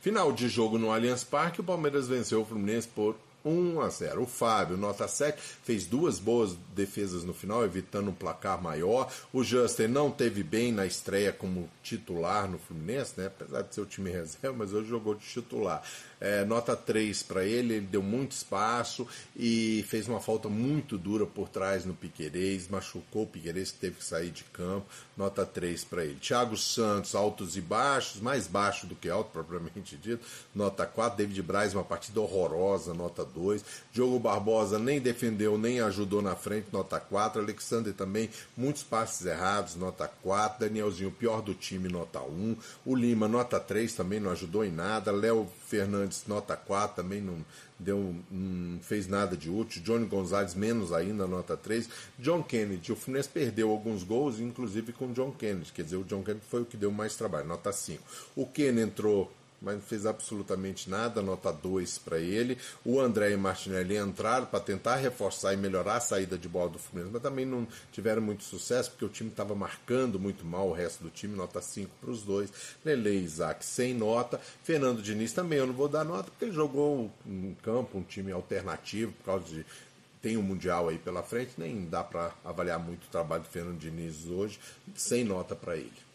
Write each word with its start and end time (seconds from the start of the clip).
Final 0.00 0.32
de 0.32 0.48
jogo 0.48 0.78
no 0.78 0.90
Allianz 0.90 1.24
Parque, 1.24 1.60
o 1.60 1.64
Palmeiras 1.64 2.08
venceu 2.08 2.40
o 2.40 2.44
Fluminense 2.44 2.88
por 2.88 3.14
1 3.44 3.80
a 3.80 3.88
0. 3.88 4.22
O 4.22 4.26
Fábio, 4.26 4.76
nota 4.76 5.06
7, 5.08 5.40
fez 5.62 5.86
duas 5.86 6.18
boas 6.18 6.56
defesas 6.74 7.24
no 7.24 7.32
final, 7.32 7.64
evitando 7.64 8.10
um 8.10 8.14
placar 8.14 8.62
maior. 8.62 9.10
O 9.32 9.42
Juster 9.42 9.88
não 9.88 10.10
teve 10.10 10.42
bem 10.42 10.72
na 10.72 10.86
estreia 10.86 11.32
como 11.32 11.68
titular 11.82 12.48
no 12.48 12.58
Fluminense, 12.58 13.14
né? 13.16 13.26
apesar 13.26 13.62
de 13.62 13.74
ser 13.74 13.80
o 13.80 13.86
time 13.86 14.10
reserva, 14.12 14.56
mas 14.56 14.72
hoje 14.72 14.88
jogou 14.88 15.14
de 15.14 15.24
titular. 15.24 15.82
É, 16.20 16.44
nota 16.44 16.76
3 16.76 17.22
para 17.22 17.44
ele, 17.44 17.74
ele 17.74 17.86
deu 17.86 18.02
muito 18.02 18.32
espaço 18.32 19.06
e 19.34 19.82
fez 19.88 20.06
uma 20.06 20.20
falta 20.20 20.50
muito 20.50 20.98
dura 20.98 21.24
por 21.24 21.48
trás 21.48 21.86
no 21.86 21.94
Piquerez, 21.94 22.68
machucou 22.68 23.22
o 23.22 23.26
Piquerez 23.26 23.70
que 23.70 23.78
teve 23.78 23.96
que 23.96 24.04
sair 24.04 24.30
de 24.30 24.44
campo. 24.44 24.86
Nota 25.16 25.46
3 25.46 25.84
para 25.84 26.04
ele. 26.04 26.16
Thiago 26.16 26.56
Santos, 26.56 27.14
altos 27.14 27.56
e 27.56 27.60
baixos, 27.60 28.20
mais 28.20 28.46
baixo 28.46 28.86
do 28.86 28.94
que 28.94 29.08
alto, 29.08 29.30
propriamente 29.32 29.96
dito. 29.96 30.24
Nota 30.54 30.86
4. 30.86 31.16
David 31.16 31.42
Braz, 31.42 31.74
uma 31.74 31.84
partida 31.84 32.20
horrorosa, 32.20 32.92
nota 32.92 33.24
2. 33.34 33.64
Diogo 33.92 34.18
Barbosa 34.18 34.78
nem 34.78 35.00
defendeu, 35.00 35.56
nem 35.56 35.80
ajudou 35.80 36.20
na 36.20 36.34
frente, 36.36 36.68
nota 36.72 37.00
4. 37.00 37.40
Alexander 37.40 37.92
também, 37.92 38.30
muitos 38.56 38.82
passes 38.82 39.26
errados, 39.26 39.76
nota 39.76 40.08
4. 40.22 40.60
Danielzinho, 40.60 41.10
pior 41.10 41.42
do 41.42 41.54
time, 41.54 41.88
nota 41.88 42.20
1. 42.20 42.56
O 42.84 42.94
Lima, 42.94 43.26
nota 43.26 43.58
3, 43.58 43.92
também 43.94 44.20
não 44.20 44.30
ajudou 44.30 44.64
em 44.64 44.70
nada. 44.70 45.10
Léo 45.10 45.48
Fernandes, 45.66 46.24
nota 46.26 46.56
4, 46.56 47.02
também 47.02 47.20
não 47.20 47.44
deu, 47.80 48.14
não 48.30 48.78
fez 48.80 49.08
nada 49.08 49.36
de 49.36 49.48
útil. 49.48 49.82
Johnny 49.82 50.06
Gonzalez, 50.06 50.54
menos 50.54 50.92
ainda, 50.92 51.26
nota 51.26 51.56
3. 51.56 51.88
John 52.18 52.42
Kennedy, 52.42 52.92
o 52.92 52.96
Fluminense 52.96 53.28
perdeu 53.28 53.70
alguns 53.70 54.02
gols, 54.02 54.38
inclusive 54.38 54.92
com 54.92 55.06
o 55.06 55.12
John 55.12 55.32
Kennedy, 55.32 55.72
quer 55.72 55.82
dizer, 55.82 55.96
o 55.96 56.04
John 56.04 56.22
Kennedy 56.22 56.44
foi 56.48 56.62
o 56.62 56.66
que 56.66 56.76
deu 56.76 56.90
mais 56.90 57.16
trabalho, 57.16 57.46
nota 57.46 57.72
5. 57.72 58.02
O 58.36 58.46
Ken 58.46 58.78
entrou 58.78 59.32
mas 59.60 59.74
não 59.74 59.82
fez 59.82 60.06
absolutamente 60.06 60.88
nada, 60.88 61.20
nota 61.20 61.52
2 61.52 61.98
para 61.98 62.18
ele. 62.18 62.56
O 62.84 63.00
André 63.00 63.32
e 63.32 63.36
Martinelli 63.36 63.96
entraram 63.96 64.46
para 64.46 64.60
tentar 64.60 64.96
reforçar 64.96 65.52
e 65.52 65.56
melhorar 65.56 65.96
a 65.96 66.00
saída 66.00 66.38
de 66.38 66.48
bola 66.48 66.70
do 66.70 66.78
Fluminense, 66.78 67.12
mas 67.12 67.22
também 67.22 67.44
não 67.44 67.66
tiveram 67.92 68.22
muito 68.22 68.44
sucesso, 68.44 68.90
porque 68.90 69.04
o 69.04 69.08
time 69.08 69.30
estava 69.30 69.54
marcando 69.54 70.18
muito 70.18 70.44
mal 70.44 70.68
o 70.68 70.72
resto 70.72 71.02
do 71.02 71.10
time, 71.10 71.36
nota 71.36 71.60
5 71.60 71.90
para 72.00 72.10
os 72.10 72.22
dois. 72.22 72.50
Lele 72.84 73.10
e 73.10 73.24
Isaac 73.24 73.64
sem 73.64 73.94
nota. 73.94 74.40
Fernando 74.62 75.02
Diniz 75.02 75.32
também 75.32 75.58
eu 75.58 75.66
não 75.66 75.74
vou 75.74 75.88
dar 75.88 76.04
nota, 76.04 76.30
porque 76.30 76.46
ele 76.46 76.52
jogou 76.52 77.10
um 77.26 77.54
campo, 77.62 77.98
um 77.98 78.02
time 78.02 78.32
alternativo, 78.32 79.12
por 79.12 79.24
causa 79.24 79.44
de 79.44 79.66
tem 80.22 80.36
o 80.36 80.40
um 80.40 80.42
Mundial 80.42 80.88
aí 80.88 80.98
pela 80.98 81.22
frente, 81.22 81.52
nem 81.56 81.86
dá 81.86 82.04
para 82.04 82.32
avaliar 82.44 82.78
muito 82.78 83.04
o 83.04 83.10
trabalho 83.10 83.42
do 83.42 83.48
Fernando 83.48 83.78
Diniz 83.78 84.26
hoje, 84.26 84.60
sem 84.94 85.24
nota 85.24 85.56
para 85.56 85.76
ele. 85.76 86.09